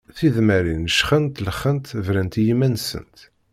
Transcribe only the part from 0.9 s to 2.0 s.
jxent lxent